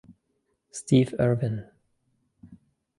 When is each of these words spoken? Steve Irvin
Steve 0.71 1.13
Irvin 1.19 1.61